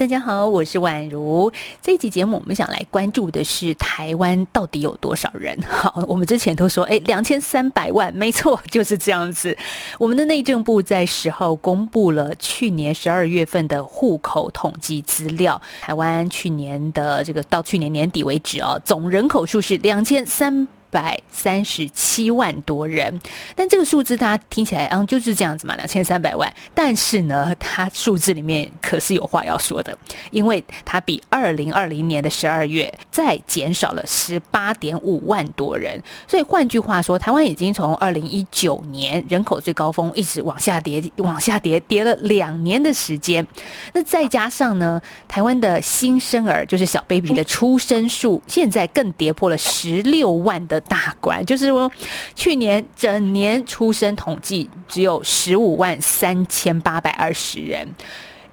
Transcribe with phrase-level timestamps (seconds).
[0.00, 1.52] 大家好，我是宛如。
[1.82, 5.54] 这一集节目，我们想来关注的是台湾到底有多少人？
[5.68, 9.54] 好，我们之前都说，哎，两千三百万，没错，就是这样子。
[9.98, 20.66] 我们的内政部在十号公布了去年十二月份的户口统计资料，台湾去年的这个到去年年底为止啊，总人口数是两千三。
[20.90, 23.20] 百三十七万多人，
[23.54, 26.52] 但这个数字大家听起来，嗯，就是这样子嘛，两千三百万。
[26.74, 29.96] 但是呢，它数字里面可是有话要说的，
[30.30, 36.02] 因为它比二零二零年的十二月再减少了十八点五万多人。
[36.26, 43.46] 所以换句话说，台湾已经从二零一九年人口最高峰一直往下跌，往下跌，跌了两年的时间。
[43.92, 50.79] 那再加上呢，台湾的新生儿，就是小 baby 的出生数，现在更跌破了十六万的。
[50.80, 51.90] 大关就是说，
[52.34, 57.88] 去年整年出生统计只有十五万三千八百二十人。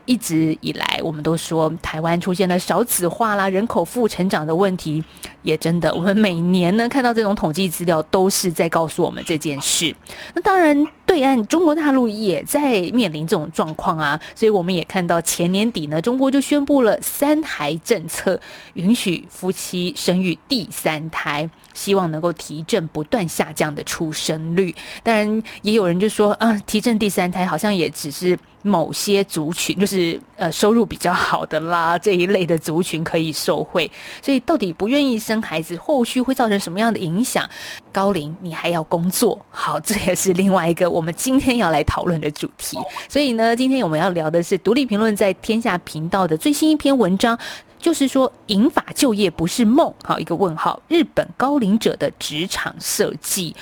[0.05, 5.03] 一直以来，我们都说台湾出现了少子化啦、人口负成长的问题，
[5.41, 9.93] 也真的，我们每年呢看到这种统计资料，都是在告诉我们这件事。
[10.33, 18.39] 那当然，对岸中国大陆也在面临这种状况啊，所以我们也看到前年底呢，中国就宣布了三孩政策，
[18.75, 21.49] 允许夫妻生育第三胎。
[21.77, 33.89] 希望能够提振不断下降的出生率，当然也有人就说，啊，提振第三胎好像也只是某些族群，就是呃收入比较好的啦这一类的族群可以受惠，
[34.23, 37.47] 所以到底不愿意生孩子，后续会造成什么样的影响？
[37.91, 42.77] 高龄你还要工作，好，这也是另外一个我们今天要来讨论的主题。
[43.07, 47.37] 所以呢，今天我们要聊的是独立评论在天下频道的最新一篇文章。
[47.79, 49.93] 就是说，银发就业不是梦。
[50.03, 50.81] 好，一个问号。
[50.87, 53.55] 日本高龄者的职场设计，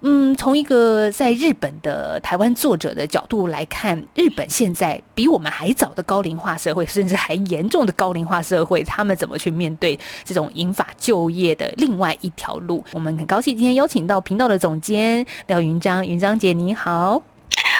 [0.00, 12.84] 嗯，从一个在日本的台湾作者的角度来看，日本现在比我们还早的高龄化社会，甚至还严重的高龄化社会，他们怎么去面对这种银发就业的另外一条路？
[12.92, 17.22] 我们很高兴今天邀请到频道的总监廖云章，云章姐你好。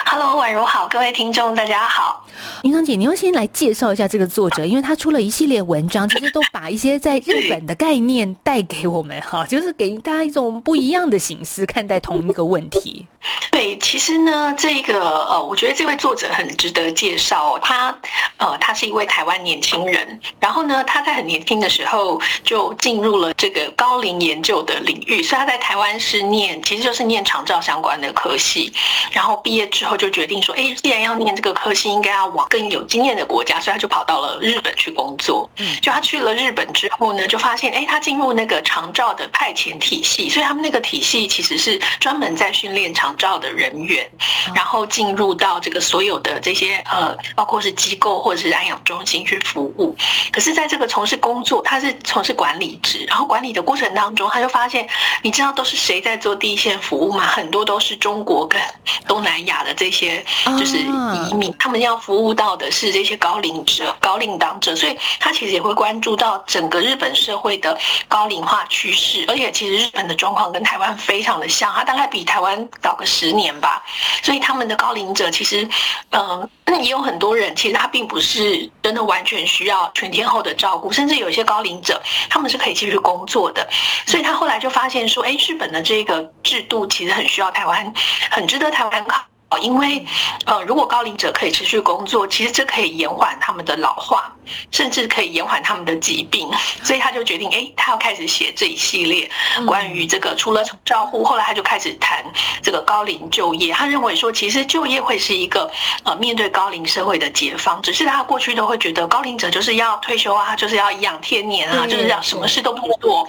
[0.05, 2.25] Hello，宛如好，各位听众大家好。
[2.63, 13.07] 云璋姐，你要先来介绍一下这个作者，因为他出了一系列文章，其实都把一些在日本的概念带给我们哈，就是给大家一种不一样的形式看待同一个问题。
[13.53, 17.59] 对，其实呢，这个呃，我觉得这位作者很值得介绍。
[17.61, 17.97] 他
[18.39, 28.73] 呃，他是一位台湾年轻人，然后呢，他在很年轻的时候就进入了这个高龄研究的领域，所以他在台湾是念，其实就是念长照相关的科系，
[29.13, 35.49] 然后毕业之后就决定说，哎，既然要念这个科系，应该要往更有经验的国家，所以他就跑到了日本去工作。
[35.59, 44.09] 嗯，就他去了日本之后呢，就发现，哎，他进入那个长照的派遣体系，所以他们那个体系其实是专门在训练长照的人员，
[44.55, 49.95] 然后进入到这个所有的这些呃，包括是机构或者是安养中心去服务。
[50.31, 54.89] 可是，在这个从事工作，他是从事管理职，然后管理的过程当中，他就发现，
[55.23, 57.27] 你知道都是谁在做第一线服务吗？
[57.27, 58.61] 很多都是中国跟
[59.07, 60.25] 东南亚的这些
[60.57, 67.77] 就是移民，他们要服务到的是这些高龄者、高龄长者，所以他其实也会关注到整个日本社会的
[68.07, 69.25] 高龄化趋势。
[69.27, 73.83] 而且，其实日本的状况跟台湾非常的像，他大概比台湾早个十年吧，
[74.23, 75.69] 所以他们的高龄者其实，
[76.11, 82.01] 嗯、呃，也有很多人，其实他并不是真的完全需要全天候的照顾，甚至有一些高龄者，
[82.31, 83.69] 他们是可以继续工作的。
[84.07, 87.93] 所以他后来就发现说，哎，日本的这个制度其实很需要台湾，
[88.31, 89.21] 很值得台湾考。
[89.59, 90.05] 因为，
[90.47, 94.33] 呃，如果高龄者可以持续工作，其实这可以延缓他们的老化，
[94.71, 96.49] 甚至可以延缓他们的疾病。
[96.83, 99.31] 所以他就决定，哎，他要开始写这一系列
[99.67, 102.25] 关于这个除了照护，后来他就开始谈
[102.63, 103.73] 这个高龄就业。
[103.73, 105.71] 他认为说，其实就业会是一个
[106.05, 107.81] 呃面对高龄社会的解放。
[107.83, 113.29] 只是他过去都会觉得高龄者就是要退休啊，就是要颐养天年啊，就是要什么事都不做。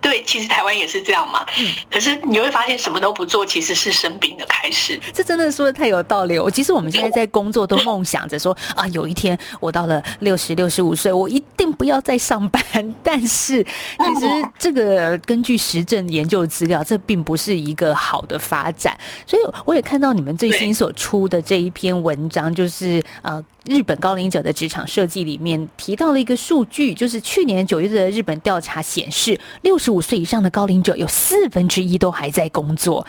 [0.00, 1.44] 对，其实台湾也是这样嘛。
[1.90, 5.00] 可是你会发现，什么都不做其实是生病的开始。
[5.12, 5.63] 这真的是。
[5.64, 6.38] 说的太有道理。
[6.38, 12.62] 我其实我们现在在工作都梦想着说啊，有一天我到了六十六十五岁，我一定不要再上班。
[13.02, 14.26] 但是其实
[14.58, 18.94] 这个根据实证研究资料，这并不是一个好的发展。
[19.26, 33.06] 所以我也看到你们最新所出的这一篇文章，就是呃日本高龄者的职场设计里面提到了一个数据，就是去年九月的日本调查显示，六十五岁以上的高龄者有四分之一都还在工作。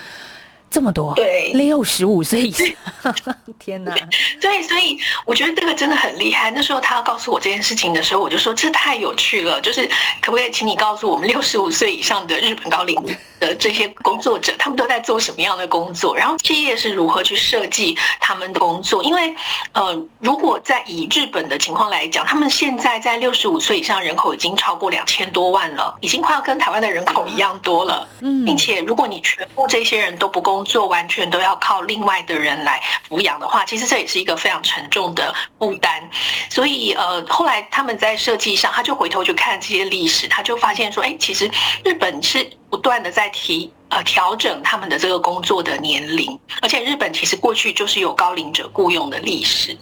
[0.70, 2.68] 这么多，对，六十五岁以上，
[3.58, 3.96] 天哪！
[4.42, 6.52] 对，所以我觉得这个真的很厉害。
[6.52, 9.62] 那时候他要告诉我这件事情的时候，我就说这太有趣了。
[9.62, 9.90] 就是
[10.22, 12.96] 可不可以请你告诉我们，六十五岁以上的日本高龄
[13.40, 16.14] 的这些工作者，他们都在做什么样的工作？
[16.16, 19.02] 然后企业是如何去设计他们的工作？
[19.02, 19.34] 因为
[19.72, 28.06] 呃，如果在以日本的情况来讲，他们现在在六十五岁以上人口已经超过两千多万了，已经快要跟台湾的人口一样多了。
[28.20, 36.02] 嗯，并且如果你全部这些人都不工作完全都要靠另外的人来抚养的话，其实这也是一个非常沉重的负担。
[36.50, 41.52] 所以，呃，后来他们在设计上，他就回头去看这些历史，他就发现说，哎，其实
[41.84, 49.78] 日本是不断的在提呃调整他们的这个工作的年龄，而且日本其实过去就是有高龄者雇佣的历史。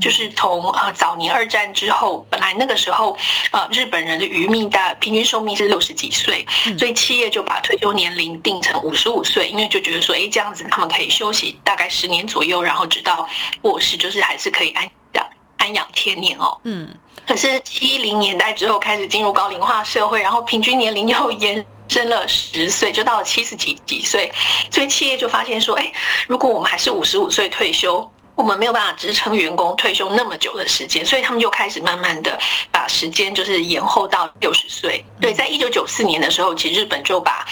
[0.00, 3.16] 就是从呃早年二战之后，本来那个时候
[3.50, 6.46] 呃日本人的余命大平均寿命是六十几岁，
[6.78, 13.28] 所以企业就把退休年龄定成五十五岁，因为就觉得说，哎，这样子他们可以休息大概十年左右，然后直到
[13.60, 16.58] 过世，就是还是可以安养安养天年哦。
[16.64, 16.88] 嗯。
[17.26, 24.32] 可是七零年代之后开始进入高龄化社会，然后平均年龄又延伸了十岁，就到了七十几几岁，
[24.70, 25.92] 所以企业就发现说，哎，
[26.26, 28.10] 如果我们还是五十五岁退休。
[28.38, 32.38] 我们没有办法支撑员工退休那么久的时间，所以他们就开始慢慢的
[32.70, 35.04] 把时间就是延后到六十岁。
[35.20, 37.44] 对，在一九九四年的时候，其实日本就把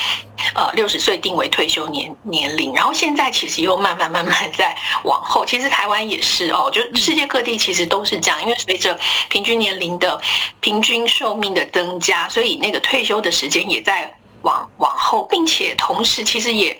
[0.54, 5.44] 呃六十岁定为退休年年龄，然后现在其实又慢慢慢慢在往后。
[5.44, 8.96] 其实台湾也是哦，就世界各地其实都是这样，因为随着
[9.28, 10.20] 平均年龄的
[10.60, 16.78] 平均寿命的增加，所以那个退休的时间也在往往后，并且同时其实也。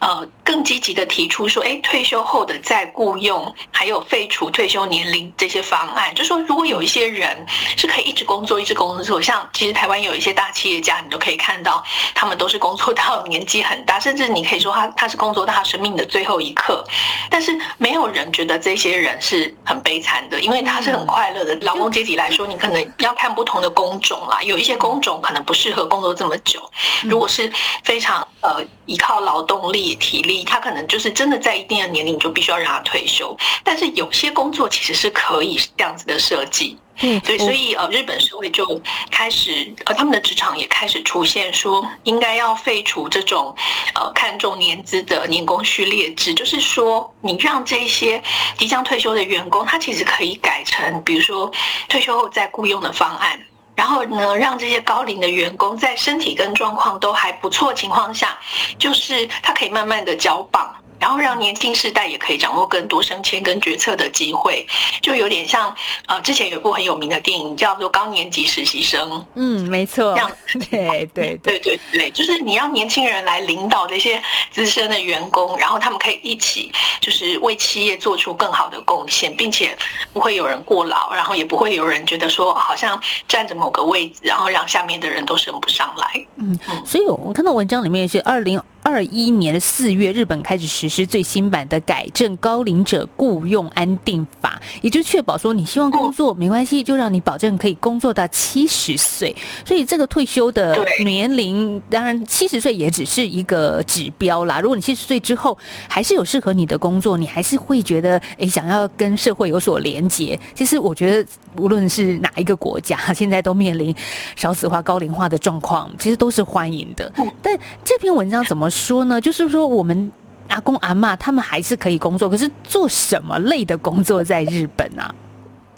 [0.00, 16.82] 呃，更积极的提出说，哎，退休后的再雇佣，还有废除退休年龄这些方案，就说如果有一些人是可以一直工作，一直工作，像其实台湾有一些大企业家，你都可以看到，他们都是工作到年纪很大，甚至你可以说他他是工作到他生命的最后一刻，
[17.28, 21.54] 但是没有人觉得这些人是很悲惨的，因为他是很快乐的。
[21.56, 26.58] 劳工阶级来说，你可能要看不同的工种啦，有一些工种可能不适合工作这么久，
[27.02, 27.52] 如果是
[27.84, 29.89] 非常呃依靠劳动力。
[29.94, 33.36] 体力，他可能就是真的在一定的年龄就必须要让他退休。
[33.64, 43.54] 但是有些工作其实是可以这样子的设计，嗯，对，所以呃，日本社会就开始呃，他们的职场也开始出现说，应该要废除这种
[43.94, 48.22] 呃看重年资的年功序列制，就是说，你让这些
[48.58, 51.50] 即将退休的员工，他其实可以改成，比如说
[51.88, 53.40] 退休后再雇佣的方案。
[53.80, 58.38] 然后呢，让这些高龄的员工在身体跟状况都还不错情况下，
[58.78, 60.70] 就是他可以慢慢的交棒。
[61.00, 64.66] 然后让年轻世代也可以掌握更多升迁跟决策的机会，
[65.00, 65.74] 就有点像
[66.06, 69.10] 呃，之前有一部很有名的电影叫做《高年级实习生》。
[69.34, 70.12] 嗯，没错。
[70.12, 70.30] 这样，
[70.70, 76.70] 对对对对对，就是你让年轻人来领导这些资深的员工，然后他们可以一起
[77.00, 79.76] 就是为企业做出更好的贡献，并且
[80.12, 86.26] 不会有人过劳，然后也不会有人觉得说好像占着某个位置，然后让下面的人都升不上来。
[86.36, 88.60] 嗯，所以我看到文章里面是二零。
[88.90, 99.34] 二一年的四月，日本开始实施最新版的改正高龄者雇佣安定法，也就确保说，你希望工作没关系，就让你保证可以工作到七十岁。
[99.64, 104.60] 所以这个退休的年龄，当然七十岁也只是一个指标啦。
[104.60, 105.56] 如果你七十岁之后
[105.88, 110.38] 还是有适合你的工作，你还是会觉得诶想要跟社会有所连结。
[110.52, 113.94] 其实我觉得，无论是哪一个国家， 现在都面临
[114.34, 117.12] 少子化、高龄化的状况，其实都是欢迎的。
[117.40, 119.20] 但这篇文章怎么说呢？
[119.20, 120.10] 就是说，我们
[120.48, 125.14] 阿公阿妈他们还是可以工作，可是做什么类的工作在日本啊？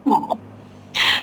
[0.05, 0.39] 嗯，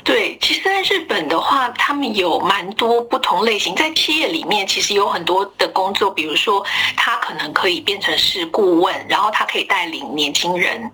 [0.04, 6.64] 对，其实，在日本的话，他们有蛮多不同类型，在企业里面，其实有很多的工作，比如说，
[6.96, 10.92] 他可能可以变成是顾问，然后他可以带领年轻人。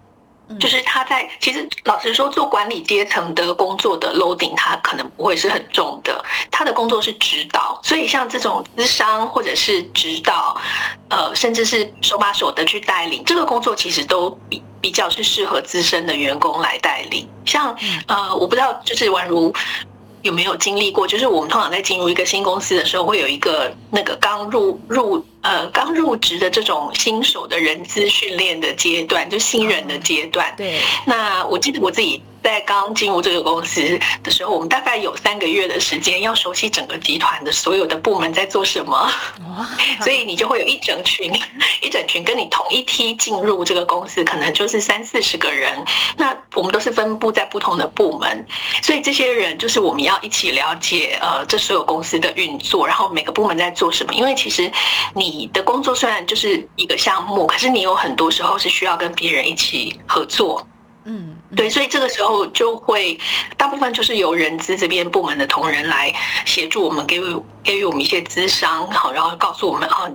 [0.60, 6.24] 就是他在，其实老实说，做管理阶层的工作的 loading，他可能不会是很重的。
[6.52, 10.56] 他的工作是指导，所以像这种资商或者是指导，
[11.10, 17.28] 呃，甚至是手把手的去带领，这个工作其实都比比较是适合资深的员工来带领。
[17.46, 17.75] 像
[18.08, 19.54] 呃，我不知道，就是宛如。
[20.22, 21.06] 有没有经历过？
[21.06, 30.52] 就是我们通常在进入一个新公司的时候，会有一个那个刚入入呃刚入职的这种新手的人资训练的阶段，就新人的阶段。
[30.58, 30.80] 对。
[31.06, 39.12] 那我记得我自己在刚进入这个公司的时候，我们大概有三个月的时间要熟悉整个集团的所有的部门在做什么，
[40.02, 41.32] 所以你就会有一整群
[41.82, 45.74] 一整群跟你同一梯进入这个公司，可能就是三四十个人。
[46.18, 48.46] 那我们都是分布在不同的部门，
[48.84, 54.14] 所以这些人就是我们要一起了解呃这所有公司的运作，然后每个部门在做什么。
[54.14, 54.72] 因为其实
[55.16, 60.65] 你你的工作虽然就是一个项目，可是你有很多时候是需要跟别人一起合作。
[61.08, 63.18] 嗯，对，所以这个时候就会
[63.58, 66.12] 大部分就是由人资这边部门的同仁来
[66.46, 70.10] 协助我们，给予给予我们一些资商，好，然后告诉我们啊，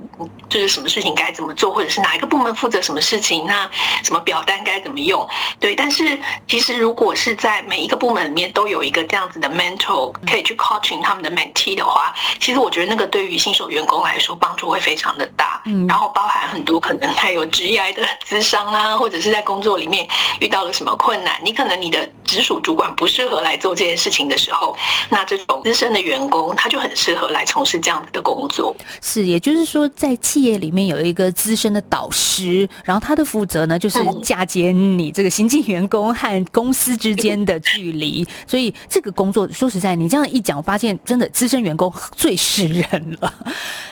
[0.49, 3.71] 就是什么事情该怎么做，或者是哪一个部门负责什么事情，那
[4.03, 5.25] 什么表单该怎么用，
[5.61, 5.77] 对。
[5.77, 6.19] 但是
[6.49, 15.63] 其实如果是在每一个部门里面都有一个这样子的 mentor 可以去 coaching 他们的 mentee 的话，其实我觉得那个对于新手员工来说帮助会非常的大。
[15.67, 20.05] 嗯，然后包含很多可能还有职业的资商啊，或者是在工作里面
[20.41, 20.73] 遇到了。
[20.81, 21.35] 什么困难？
[21.45, 24.75] 你可能你的直属主管不适合来做这件事情的时候，
[25.11, 28.75] 那这种资深的员工他就很适合来从事这样子的工作。
[29.03, 38.27] 是，也就是说，在企业里面有一个资深的导师，然后他的负责呢，就是嫁接你这个新进员工和公司之间的距离。
[38.47, 43.31] 所以这个工作说实在，你这样一讲，我发现真的资深员工最识人了。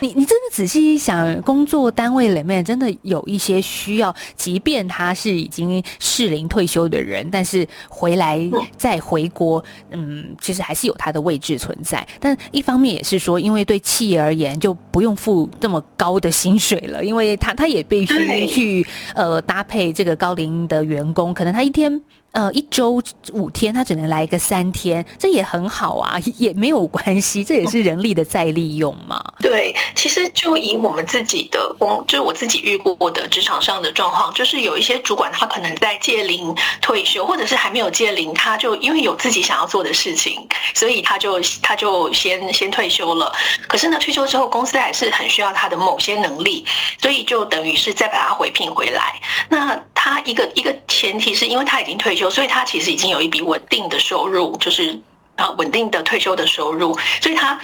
[0.01, 6.78] 你你真的仔细一想，工作单位里面真的有一些需要，即便他是已经适龄退休。
[6.87, 8.39] 的人，但是回来
[8.77, 12.07] 再回国，嗯，其实还是有他的位置存在。
[12.21, 22.03] 但一方面也是说，因为对企业而言，就不用付这么高的薪水了，因为他他也必须去呃搭配这个高龄的员工，可能他一天。
[22.33, 29.23] 呃，一周五天，他只能来个三天，这也很好啊， 也没有关系，这也是人力的再利用嘛。
[29.41, 43.33] 对，其实就以我们自己的工，就是我自己遇过的职场上的状况，就是有一些主管他可能在借龄退休，或者是还没有借龄，他就因为有自己想要做的事情，所以他就他就先先退休了。
[43.67, 46.65] 可是呢，退休之后公司还是很需要他的某些能力，
[47.01, 49.21] 所以就等于是再把他回聘回来。
[49.49, 52.29] 那他一个一个前提是因为他已经退休。
[52.29, 55.01] 所以他其实已经有一笔稳定的收入，就是
[55.37, 57.59] 啊稳定的退休的收入，所以他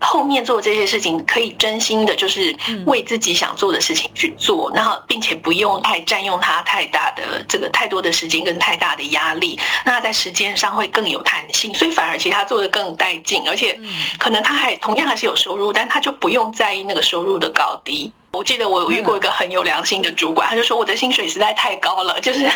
[0.00, 13.76] 后面做这些事情可以真心的，就是为自己想做的事情去做，然后并且不用太占用他太大的这个太多的时间跟太大的压力，那在时间上会更有弹性，所以反而其实他做的更带劲，而且
[14.18, 18.12] 可能他还同样还是有收入，但他就不用在意那个收入的高低。
[18.30, 22.48] 我记得我有遇过一个很有良心的主管，他就说我的薪水实在太高了， 就是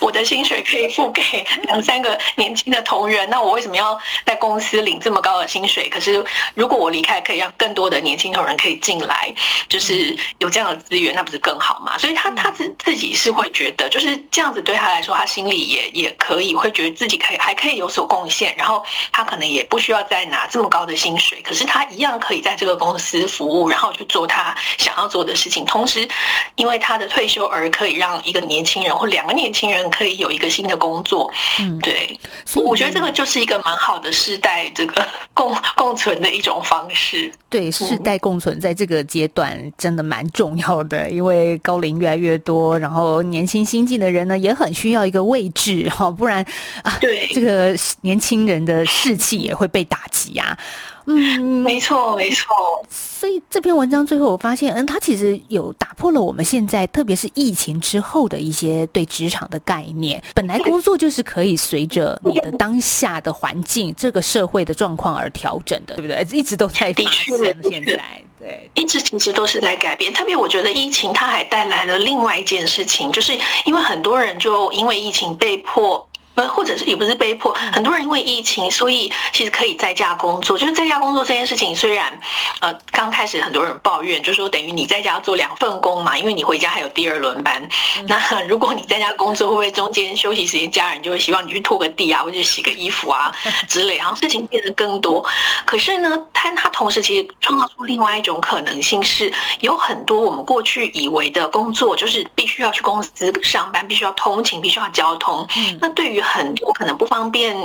[0.00, 1.22] 我的薪水可以付给
[1.62, 5.88] 两三个年轻的同仁，那我为什么要在公司领这么高的薪水？
[5.88, 6.22] 可是
[6.54, 9.32] 如果我离开，可以让更多的年轻同仁可以进来，
[9.68, 11.96] 就是有这样的资源，那不是更好吗？
[11.96, 26.08] 所以他他自自己是会觉得，就是这样子对他来说，他心里也也可以会觉得自己可以还可以有所贡献，然后他可能也不需要再拿这么高的薪水，可是他一样可以在这个公司服务，然后去做他想要做的事情，同时，
[26.56, 32.18] 因为他的退休而可以让一个年轻人或两个年轻人可以有一个新的工作，嗯，对，
[32.54, 37.32] 我觉得这个就是一个蛮好的世代这个 共共存的一种方式。
[37.48, 46.44] 对，世代共存在这个阶段真的蛮重要的，因为高龄越来越多，然后年轻新进的人呢也很需要一个位置哈，不然
[46.82, 50.56] 啊，对这个年轻人的士气也会被打击啊。
[51.06, 52.46] 嗯，没错，没错。
[52.88, 60.22] 所以这篇文章最后我发现，嗯，它其实有打破了我们现在，特别是疫情之后的一些对职场的概念。
[60.34, 66.38] 本来工作就是可以随着你的当下的环境、这个社会的状况而调整的，对不对？
[66.38, 67.36] 一直都在发生。
[67.62, 70.12] 现在对，一直其实都是在改变。
[70.12, 76.06] 特别我觉得疫情它还带来了另外一件事情，就是因为很多人就因为疫情被迫。
[76.48, 80.58] 或者是也不是被迫，很多人因为疫情，所以其实可以在家工作。
[80.58, 82.12] 就是在家工作这件事情，虽然
[82.60, 87.66] 呃刚开始很多人抱怨，就是说等于你在家做两份工嘛，因为你回家还有第二轮班。
[88.06, 88.18] 那
[88.48, 93.32] 如果你在家工作，会不会中间休息时间，家人就会希望你去拖个地啊，或者洗个衣服啊
[93.68, 95.24] 之类，然后事情变得更多。
[95.64, 105.46] 可是呢，它它同时其实创造出另外一种可能性，是有很多我们过去以为的工作，就是必须要去公司上班，必须要通勤，必须要交通。
[105.80, 107.56] 那对于很多可能不方便，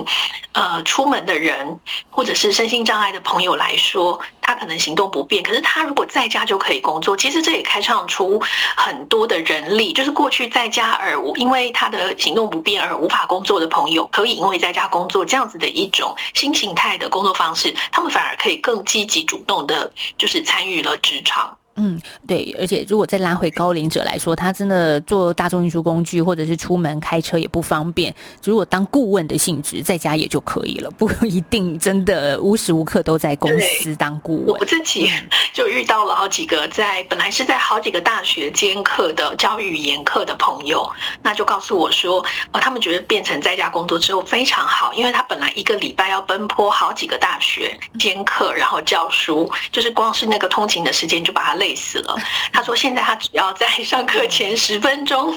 [0.53, 1.79] 呃，出门的人，
[2.09, 5.43] 或者是身心障碍的朋友来说，他可能行动不便。
[5.43, 8.41] 可是他如果在家就可以工作，其实这也开创出
[8.75, 21.55] 很多的人力，就是过去在家而无因为他的行动不便而无法工作的朋友，可以因为在家工作这样子的一种新形态的工作方式，他们反而可以更积极主动的，就是参与了职场。
[21.77, 28.15] 嗯，对，而且如果再拉回高龄者来说，他真的坐大众运输工具或者是出门开车也不方便。
[28.43, 34.57] 如果当顾问的性质，在家也就可以了，不一定真的无时无刻都在公司当顾问。
[34.57, 35.11] 我自己
[35.53, 40.89] 就遇到了好几个在本来是在好几个大学兼课的教语言课的朋友，
[41.21, 51.64] 那就告诉我说，呃，他们觉得变成在家工作之后非常好，因为他本来一个礼拜要奔波好几个大学兼课，然后教书，就是光是那个通勤的时间就把他累。
[51.65, 52.15] 累死了。
[52.53, 55.35] 他说：“现在他只要在上课前十分钟。”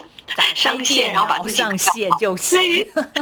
[0.54, 2.58] 上线，然后把自己上线就行。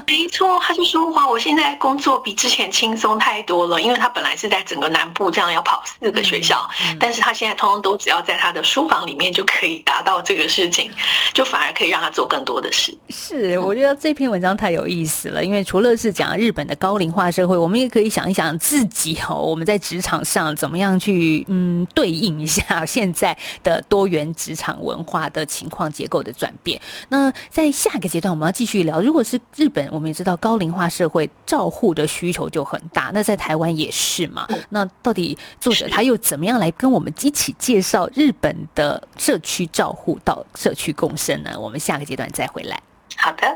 [0.07, 10.91] 没错，他就说哇，我现在工作比之前轻松太多了，因为他本来是在整个南部这样要跑四个学校，嗯嗯、但是他现在通通都只要在他的书房里面就可以达到这个事情，
[11.33, 12.97] 就反而可以让他做更多的事。
[13.09, 26.81] 是，我觉得这篇文章太有意思了，因为除了是讲日本的高龄化社会，我们也可以想一想自己哦，我们在职场上怎么样去嗯对应一下现在的多元职场文化的情况结构的转变。
[27.09, 29.01] 那在下一个阶段，我们要继续聊。
[29.01, 33.11] 如果是日本，我们也知道高龄化社会照护的需求就很大。
[33.15, 34.47] 那在台湾也是嘛？
[34.71, 41.59] 那到底作者他又怎么样来跟我们一起介绍日本的社区照护到社区共生呢？
[41.59, 42.81] 我们下个阶段再回来。
[43.17, 43.47] 好的。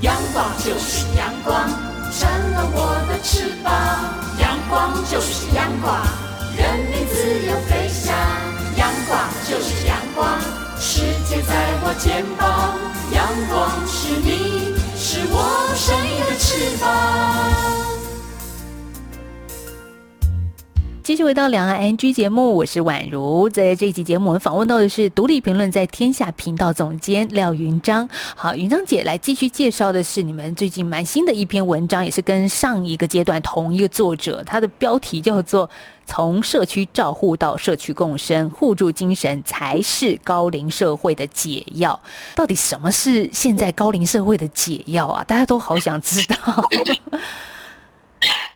[0.00, 1.68] 阳光就是阳光，
[2.12, 3.72] 成了我的翅膀。
[4.40, 6.00] 阳光就是阳光，
[6.56, 8.57] 人民自由飞翔。
[11.98, 12.78] 肩膀，
[13.12, 17.57] 阳光是你，是我生命的翅膀。
[21.08, 23.48] 继续回到两岸 NG 节目，我是宛如。
[23.48, 28.06] 在这一集节目，我们访问到的是独立评论在天下频道总监廖云章。
[28.36, 35.66] 好，云章姐来继续介绍的是你们最近蛮新的一篇文章，也是跟上一个阶段同一个作者，他的标题叫做
[36.04, 41.98] 《从社区照护到社区共生，互助精神才是高龄社会的解药》。
[42.36, 45.24] 到底什么是现在高龄社会的解药啊？
[45.24, 46.36] 大家都好想知道。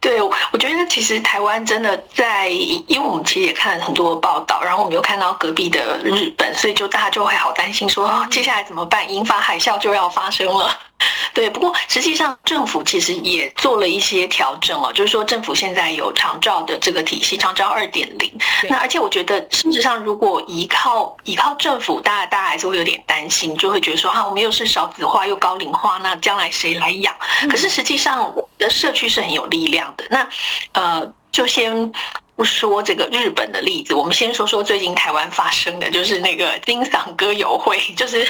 [0.02, 9.08] 对，我觉得其实台湾真的在，因为我们其实也看了很多报道，然后我们又看到隔壁的日本，所以就大家就会好担心说，接下来怎么办？
[9.08, 10.76] 英法海啸就要发生了。
[11.34, 18.30] 对，不过实际上政府其实也做了一些调整哦，就是说政府现在有长照的这个体系，长照二点零。
[18.68, 27.14] 那而且我觉得，事实上如果依靠依靠政府，大家大家还是会有点担心，就会觉得说啊，我们又是少子化又高龄化，那将来谁来养？
[27.48, 30.04] 可是实际上，我的社区是很有力量的。
[30.10, 30.28] 那
[30.72, 31.92] 呃，就先。
[32.34, 38.26] 不说这个日本的例子，我们先说说最近台湾发生的，就是那个金嗓歌友会， 就是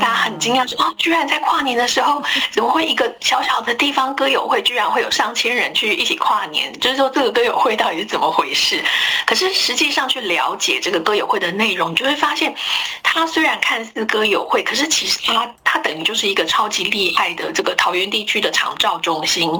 [0.00, 6.72] 大家很惊讶说，哦，居然在跨年的时候，怎么会一个小小的地方歌友会，居然会有上千人去一起跨年？
[6.78, 8.82] 就是说这个歌友会到底是怎么回事？
[9.26, 12.54] 可是实际上去了解这个歌友会的内容，你就会发现，
[13.02, 19.50] 它虽然看似歌友会，可是其实它它等于就是一个超级厉害的这个桃园地区的长照中心，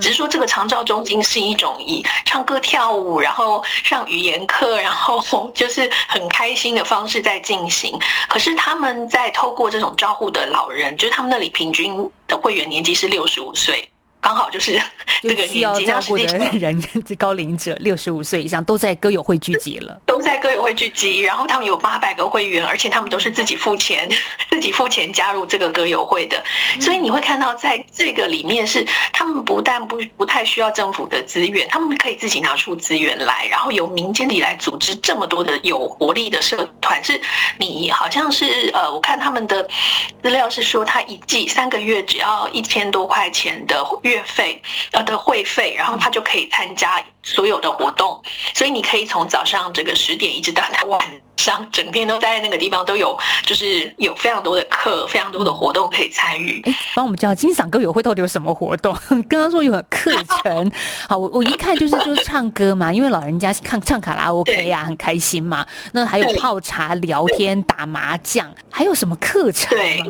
[0.00, 7.96] 只是说这个长照中心是一种以唱歌跳舞，然后然后上语言课， 然后就是很开心的方式在进行。
[8.28, 13.86] 可是他们在透过这种照护的老人，就是他们那里平均的会员年纪是六十五岁。
[14.18, 14.80] 刚好就是
[15.22, 16.24] 这个年纪要照顾的
[16.58, 16.82] 人，
[17.16, 21.20] 高龄者六十五岁以上都在歌友会聚集了，都在歌友会聚集。
[21.20, 24.08] 然后他们有八百个会员，而且他们都是自己付钱，
[24.50, 26.42] 自己付钱加入这个歌友会的。
[26.80, 37.04] 所以你会看到，在这个里面是他们不但不不太需要政府的资源，他们可以自己拿出资源来，然后由民间里来组织这么多的有活力的社团。
[37.04, 37.20] 是
[37.58, 39.62] 你好像是呃，我看他们的
[40.22, 44.16] 资料是说，他一季三个月只要一千多块钱的月。
[44.16, 48.22] 月费呃的会费，然后他就可以参加所有的活动，
[48.54, 51.00] 所以你可以从早上这个十点一直到晚
[51.36, 56.62] 上，整天都在那个地方都有，就是有非常多的课，非常多的活动可以参与。
[56.64, 58.96] 哎，帮我们讲金嗓歌友会到底有什么活动？
[59.28, 60.12] 刚刚说有课
[60.44, 60.72] 程，
[61.08, 65.66] 好，我我一看就是就是唱歌嘛，因为老人家看唱卡拉 OK 呀、啊，很开心嘛。
[65.92, 69.76] 那还有泡茶、聊天、打麻将，还有什么课程？
[69.76, 70.00] 对。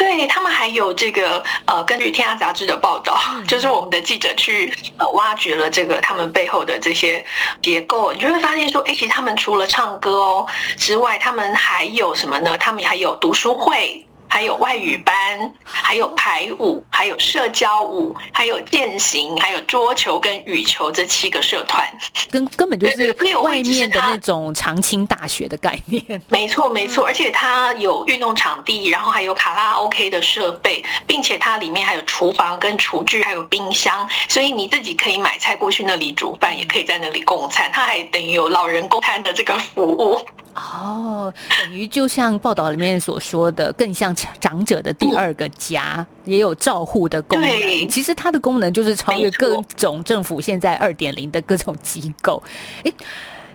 [0.00, 7.22] 对，他们还有这个呃，根据《天下杂志》的报道， 就是我们的记者去呃挖掘了这个他们背后的这些
[7.60, 10.46] 结构，你就会发现说，哎，其实他们除了唱歌哦
[10.78, 12.56] 之外，他们还有什么呢？
[12.56, 14.02] 他们还有读书会。
[14.30, 21.84] 还有外语班，还有排舞，还有社交舞，还有健行，还有桌球跟羽球这七个社团，
[22.30, 23.12] 根根本就是
[23.42, 26.02] 外面的那种常青大学的概念。
[26.30, 37.68] 没错，没错，而且它有运动场地，然后还有卡拉 OK 的设备，并且它里面还有厨房跟厨具，还有冰箱，所以你自己可以买菜过去那里煮饭，也可以在那里供餐。
[37.72, 40.20] 它还等于有老人供餐的这个服务。
[40.54, 47.50] 哦，等于就像报道里面所说的，更像长者的第二个家，嗯、也有照护的功能。
[47.88, 52.42] 其实它的功能就是超越各种政府现在二点零的各种机构。
[52.84, 52.92] 诶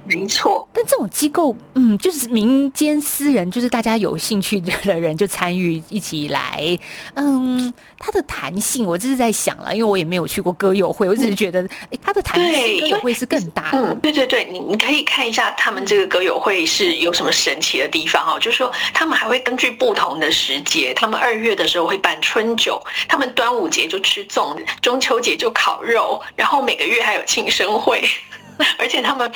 [0.08, 6.78] 没错，但这种机构，嗯，就是民间私人，就是大家有兴趣的人就参与一起来，
[7.16, 13.80] 嗯，它的弹性，我这是在想了，因为我也没有去过歌友会，我只是觉得，哎、嗯，它的弹性歌友会是更大的。
[13.80, 28.04] 嗯，对对对，你你可以看一下他们这个歌友会是有什么神奇的地方哦，就是说他们还会根据不同的时节，他们二月的时候会办春酒，他们端午节就吃粽子，中秋节就烤肉，然后每个月还有庆生会。
[28.80, 29.32] 而且他们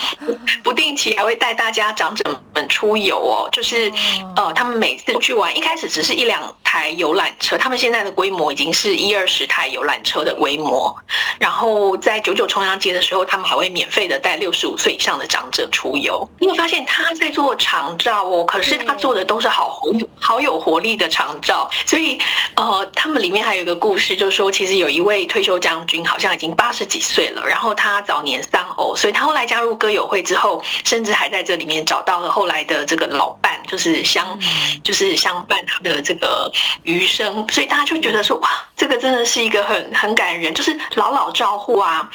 [0.64, 3.92] 不定期还会带大家长者们出游哦，就是
[4.36, 10.96] 呃，他们每次出去玩，一开始只是一两台游览车，他们现在的规模已经是一二十台游览车的规模。
[11.38, 16.28] 然后在九九重阳节的时候，他们还会免费的带六十五岁以上的长者出游。
[16.40, 19.82] 你有发现他在做长照哦，可是他做的都是好
[20.20, 21.70] 好有活力的长照。
[21.86, 22.20] 所以
[22.56, 29.09] 呃，他们里面还有一个故事，就是说其实有一位退休将军，好像已经八十几岁了，然后他早年丧偶，所以。
[29.12, 34.40] 他后来加入歌友会之后，甚至还在这里面找到了后来的这个老伴，就是相，
[34.84, 36.52] 就是相伴他的这个
[36.84, 37.48] 余生。
[37.50, 42.10] 所以大家就觉得说，哇，这个真的是一个很很感人，就是老老照护啊，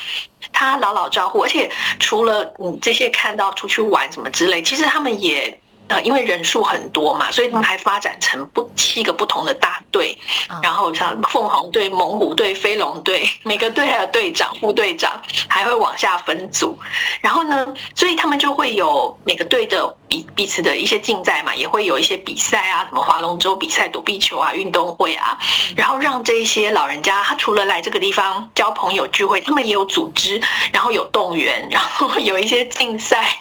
[0.52, 5.58] 他老老照顾，而且除了你这些看到出去玩什么之类，其实他们也。
[5.88, 10.16] 呃，因为人数很多嘛，所以他们还发展成不七个不同的大队，
[10.62, 16.78] 然后像凤凰队、猛虎队、飞龙队，每个队还有队长、副队长，还会往下分组。
[17.20, 25.38] 然后呢，所以他们就会有每个队的彼彼此的一些竞赛嘛，也会有一些比赛啊，什么划龙舟比赛、躲避球啊、运动会啊，
[25.76, 30.40] 然后让这一些老人家，他除了来这个地方交朋友聚会，他们也有组织，
[30.72, 33.38] 然后有动员，然后有一些竞赛。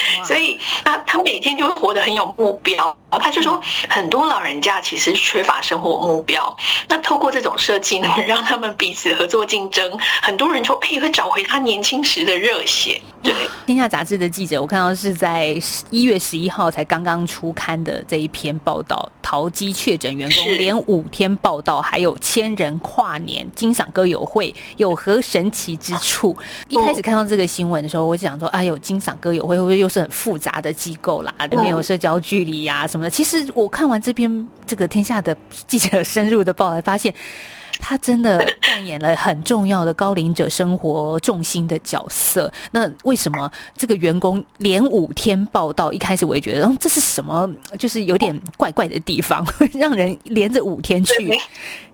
[0.24, 2.96] 所以，他他每天就会活得很有目标。
[3.20, 6.56] 他就说，很多老人家其实缺乏生活目标。
[6.88, 13.00] 那透过这种设计呢，让他们彼此合作竞争，很多人就哎会找回他年轻时的热血。
[13.22, 13.34] 对，
[13.66, 15.54] 天下杂志的记者，我看到是在
[15.90, 26.34] 一月十一号才刚刚出刊的这一篇报道，淘机确诊员工连五天报道，还有千人跨年金赏歌友会有何神奇之处？
[26.68, 31.34] 一开始看到这个新闻的时候，我就想说，哎呦，金赏歌友会会不会又是很复杂的机构啦？
[31.50, 33.10] 里面有社交距离呀什么的？
[33.10, 37.12] 其实我看完这篇这个天下的记者深入的报道，发现
[37.80, 42.50] 他真的扮演了很重要的高龄者生活重心的角色。
[42.70, 45.92] 那为什么这个员工连五天报道？
[45.92, 47.50] 一开始我也觉得，嗯这是什么？
[47.76, 51.12] 就是有点怪怪的地方， 让人连着五天去。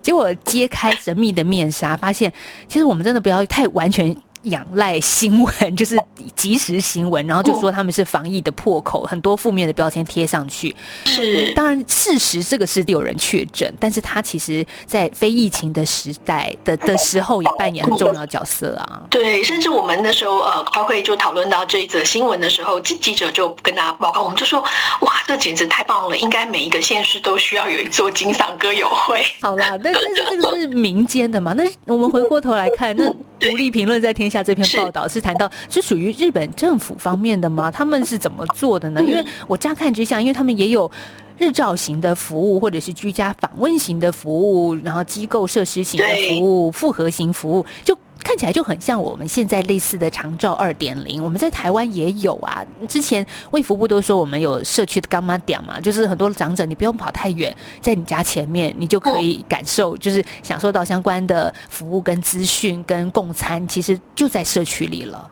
[0.01, 2.31] 结果揭开神秘的面纱，发现
[2.67, 4.15] 其实我们真的不要太完全。
[4.43, 5.97] 仰赖新闻 就是
[6.35, 10.75] 即时新闻，然后就说他们是防疫的破口，很多负面的标签贴上去。
[11.05, 19.01] 是，当然事实这个是有人确诊，但是他其实在非疫情的时代的的时候也扮演很重要角色啊。
[19.09, 24.61] 对，甚至我们那时候呃开会就讨论到这一则新闻的时候，记记者就跟大家报告，我们就说
[25.01, 29.21] 哇，这简直太棒了，应该每一个县市都需要有一座金嗓歌友会。
[29.41, 31.53] 好啦，但是这个是民间的嘛？
[31.53, 37.71] 那我们回过头来看，那 独立评论在天下这篇报道是谈到是属于日本政府方面的吗？
[37.73, 39.01] 他们是怎么做的呢？
[39.01, 40.89] 因为我乍看之下，因为他们也有
[41.39, 47.97] 日照型的服务，或者是居家访问型的服务，然后机构设施型的服务，复合型服务就。
[48.23, 52.63] 看起来就很像我们现在类似的长照二点零，我们在台湾也有啊。
[52.87, 65.29] 之前卫福部都说我们有社区的干妈店嘛，就是很多长者你不用跑太远，在你家前面你就可以感受，就是享受到相关的服务跟资讯跟供餐，其实就在社区里了。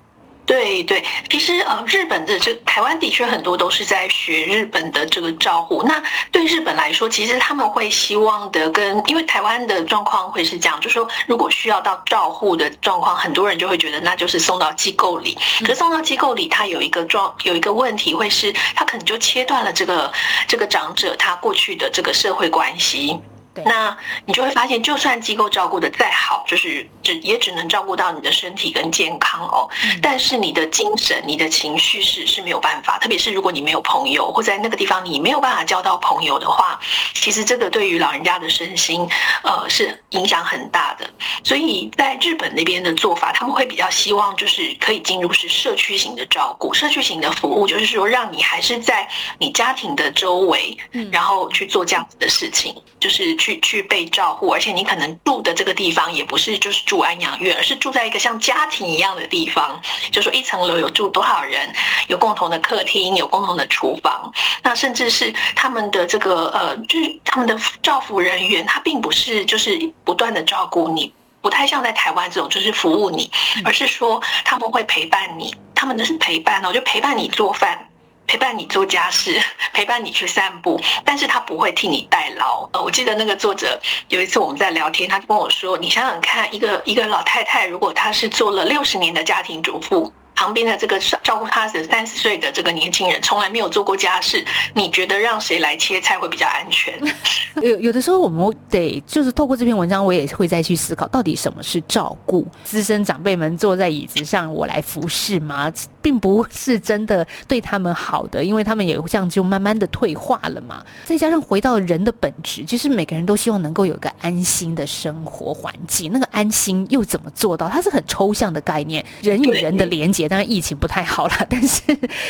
[0.47, 5.83] 对对，其实呃，日本的这台湾的确很多都是在学日本的这个照护。
[5.83, 15.37] 那对日本来说，其实他们会希望的跟，因为台湾的状况会是这样，就是说如果需要到照护的状况，很多人就会觉得那就是送到机构里。
[15.59, 20.09] 可是送到机构里，它有一个状有一个问题，会是它可能就切断了这个
[20.47, 23.19] 这个长者他过去的这个社会关系。
[23.65, 29.69] 那你就会发现，就算机构照顾的再好，就是只也只能照顾到你的身体跟健康哦。
[29.83, 36.79] 嗯、但是你的精神、你的情绪是是没有办法，特别是如果你没有朋友，或在那个地方你没有办法交到朋友的话，
[37.13, 39.07] 其实这个对于老人家的身心，
[39.43, 41.09] 呃，是影响很大的。
[41.43, 50.77] 所以在日本那边的做法，他们会比较希望就是可以进入是社区型的照顾，社区型的服务，就是说让你还是在你家庭的周围，
[51.11, 53.37] 然后去做这样子的事情，就是。
[53.37, 59.81] 去去去被照顾，而且你可能住的这个地方也不是就是住安养院，而是住在一个像家庭一样的地方。
[60.11, 61.73] 就说一层楼有住多少人，
[62.07, 64.29] 有共同的客厅，有共同的厨房。
[64.63, 73.31] 那甚至是他们的这个呃，就是他们的照护人员，他并不是就是不断的照顾你，不太像在台湾这种就是服务你，
[73.63, 77.86] 而是说他们会陪伴你，他们的是陪伴哦，就陪伴你做饭。
[78.27, 79.41] 陪伴你做家事，
[79.73, 82.69] 陪伴你去散步，但是他不会替你代劳。
[82.73, 96.93] 呃，我记得那个作者有一次我们在聊天，他就跟我说：“你想想看，一个一个老太太，如果她是做了六十年的家庭主妇。”旁边的这个照顾她的三十岁的这个年轻人，从来没有做过家事，你觉得让谁来切菜会比较安全？
[97.59, 102.47] 有有的时候我们得就是透过这篇文章，我也会再去思考，到底什么是照顾？
[102.63, 105.73] 资深长辈们坐在椅子上，我来服侍吗？
[106.07, 110.81] 并不是真的对他们好的，因为他们也这样就慢慢的退化了嘛。
[111.03, 116.09] 再加上回到人的本质，其实每个人都希望能够有一个安心的生活环境。
[116.13, 117.67] 那个安心又怎么做到？
[117.67, 120.29] 它是很抽象的概念，人与人的连接。
[120.29, 121.81] 当然疫情不太好了， 但是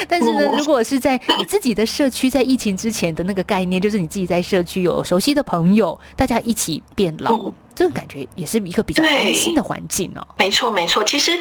[0.07, 10.27] 但是呢，如果是在你自己的社区，在疫情之前的那个概念，就是你自己在社区有熟悉的朋友，大家一起变老，嗯、这种感觉也是一个比较安心的环境哦。
[10.39, 11.37] 没错没错，其实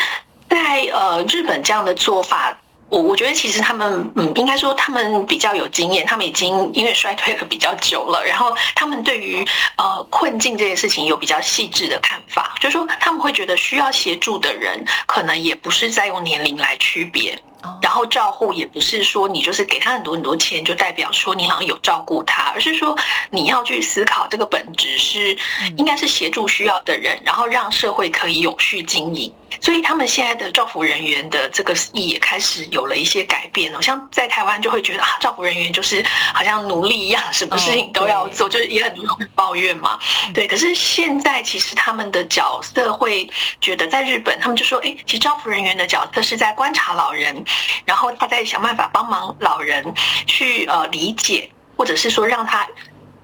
[0.49, 2.57] 在，呃日本这样的做法。
[2.89, 9.45] 我我觉得其实他们嗯，应该说他们比较有经验，他们已经因为衰退了比较久了，然后他们对于
[9.77, 17.37] 呃困境这件事情有比较细致的看法，就是说他们会觉得需要协助的人可能也不是在用年龄来区别。
[17.83, 22.97] 然后照护也不是说你就是给他很多很多钱就代表说你好像有照顾他，而是说
[23.31, 25.37] 你要去思考这个本质是
[25.77, 29.33] 应该是协助需要的人，然后让社会可以永续经营。
[29.61, 33.81] 所以他们现在的照护人员的这个意也开始有了一些改变了。
[33.81, 36.05] 像在台湾就会觉得啊，照护人员就是
[36.35, 39.99] 好像奴隶一样，什么事情都要做，就是也很多人会抱怨嘛。
[40.35, 43.29] 对，可是现在其实他们的角色会
[43.61, 47.45] 觉得，在日本他们就说，哎，其实照护人员的角色是在观察老人。
[47.85, 49.95] 然后他在想办法帮忙老人
[50.27, 52.67] 去呃理解，或者是说让他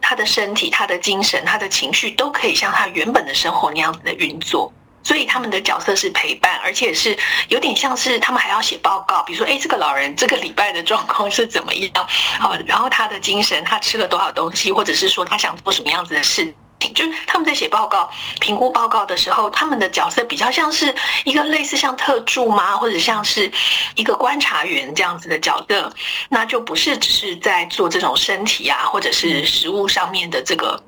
[0.00, 4.72] 他的身体、他的精神、他的情绪都可以像他原本的生活那样子的运作。
[5.02, 7.16] 所以他们的角色是陪伴，而且是
[7.48, 11.90] 有点像是他们还要写报告，比如说哎，这个老人这个礼拜的状况是怎么样？
[12.38, 16.54] 好，然后他的精神，他吃了多少东西，或者是说他想做什么样子的事情。
[16.96, 18.10] 就是他们在写报告、
[18.40, 23.48] 评估报告的时候，他们的角色比较像是一个类似像特助吗，或者像是
[23.94, 25.92] 一个观察员这样子的角色，
[26.28, 30.82] 那就不是只是在做这种身体啊，或者是食物上面的这个。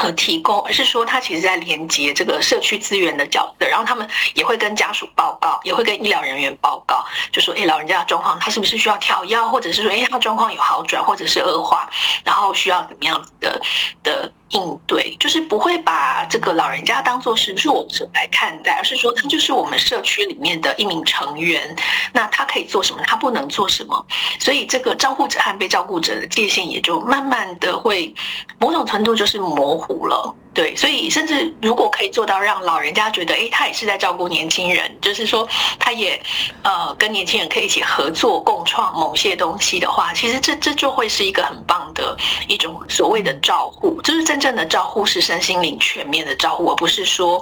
[0.00, 11.88] 呃，提供，而是说他其实在连接这个社区资源的角色，然后他们也会跟家属报告，也会跟医疗人员报告，就说，哎，老人家的状况，他是不是需要调药，或者是说，哎，他状况有好转，或者是恶化，
[12.24, 13.60] 然后需要怎么样子的
[14.02, 21.74] 的应对，就是不会把这个老人家当做是弱者来看待，而是说他就是我们社区里面的一名成员，
[22.12, 24.06] 那他可以做什么，他不能做什么，
[24.38, 28.14] 所以这个照顾者和被照顾者的界限也就慢慢的会
[28.58, 30.04] 某种程度就是模糊。
[30.04, 36.20] 了，对，所以甚至如果可以做到让老人家觉得，哎，他也是在照顾年轻人，就是说，他也
[36.62, 42.14] 呃跟年轻人可以一起合作共创某些东西的话，其实这这就会是一个很棒的
[42.48, 47.40] 一种所谓的照护，就是在真正的照护是身心灵全面的照护，而不是说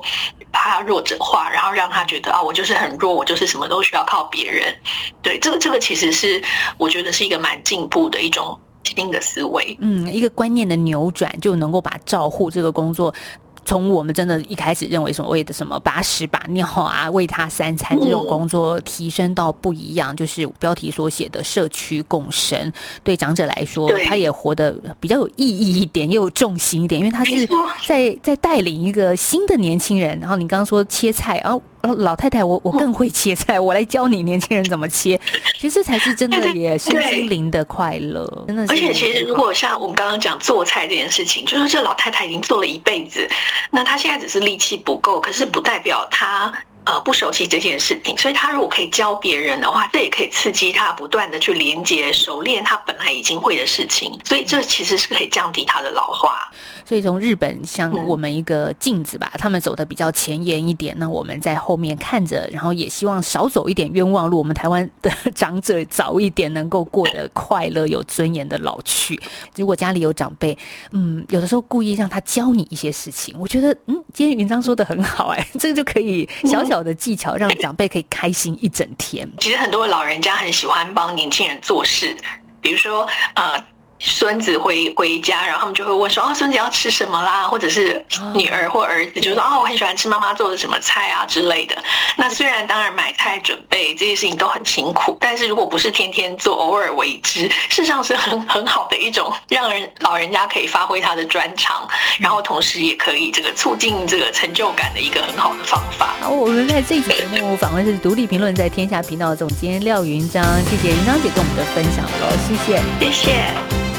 [0.51, 4.77] 把他弱者化，然后让他觉得啊，我就是很弱，我就是什么都需要靠别人。
[5.23, 6.43] 对，这个这个其实是
[6.77, 8.61] 我觉得是一个蛮进步的一种。
[8.85, 13.15] 新的思维，嗯，一个观念的扭转，就能够把照护这个工作，
[13.65, 22.73] 从我们真的一开始认为所谓的什么把屎把尿啊，喂他三餐这种工作，提升到不一样，就是标题所写的社区共生。
[23.03, 27.49] 对长者来说，他也活得比较有意义一点，也有重心一点，因为他是
[27.87, 30.19] 在在带领一个新的年轻人。
[30.21, 31.63] 然后你刚刚说切菜，然后。
[31.99, 35.21] 老太太，我我更会切菜，我来教你年轻人怎么切。
[35.59, 38.73] 其实这才是真的，也是心灵的快乐，真的是。
[38.73, 43.29] 而且其实如果像我们刚刚讲做菜这件事情，就是这老太太已经做了一辈子，
[43.71, 46.53] 那她现在只是力气不够，可是不代表她
[46.85, 56.51] 呃不熟悉这件事情，所以他如果可以教别人的话，这也可以刺激他不断的去连接、熟练他本来已经会的事情，所以这其实是可以降低他的老化。
[56.85, 64.39] 所以从日本像我们一个镜子吧，嗯、他们走的比较前沿一点，那我们在后面看着，然后也希望少走一点冤枉路。
[64.39, 69.21] 我们台湾的长者早一点能够过得快乐、有尊严的老去。
[69.57, 70.57] 如果家里有长辈，
[70.91, 79.29] 嗯，有的时候故意让他教你一些事情，我觉得，嗯，今天云章说的很好、欸，哎， 这个就可以小小的技巧让长辈可以开心一整天。
[79.39, 82.17] 其实很多老人家很喜欢帮年轻人做事，
[82.61, 83.72] 比如说，呃。
[84.05, 91.77] 孙子回回家，然后他们就会问说：“哦，孙子要吃什么啦？”或者是女儿或儿子就说：“哦，我很喜欢吃妈妈做的什么菜啊之类的。”
[92.17, 101.89] 那虽然当然买菜准备这些事情都很辛苦，但是如果不是天天做，偶尔为之， 事实上是很很好的一种让人老人家可以发挥他的专长，
[102.19, 106.15] 然后同时也可以这个促进这个成就感的一个很好的方法。
[106.21, 113.92] 好，我们在这期节目访问是独立评论在天下频道总监廖云章，谢谢云章姐跟我们的分享喽，谢谢，谢谢。